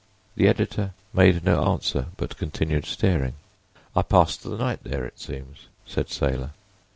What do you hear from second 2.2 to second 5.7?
continued staring. "I passed the night there—it seems,"